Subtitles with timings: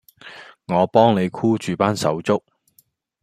[0.65, 2.43] 我幫你箍住班手足